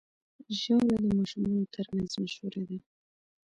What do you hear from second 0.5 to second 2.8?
ژاوله د ماشومانو ترمنځ مشهوره ده.